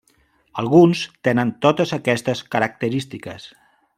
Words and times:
Alguns 0.61 1.01
tenen 1.27 1.51
totes 1.67 1.95
aquestes 1.99 2.43
característiques. 2.57 3.49